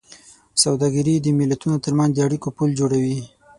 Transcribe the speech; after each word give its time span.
سوداګري 0.63 1.15
د 1.19 1.27
ملتونو 1.39 1.77
ترمنځ 1.85 2.11
د 2.13 2.19
اړیکو 2.27 2.47
پُل 2.57 2.69
جوړوي. 2.79 3.19